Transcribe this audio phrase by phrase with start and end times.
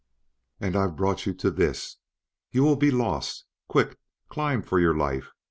[0.59, 1.97] "And I've brought you to this!
[2.49, 3.45] You will be lost!
[3.67, 3.99] Quick!
[4.29, 5.31] Climb for your life!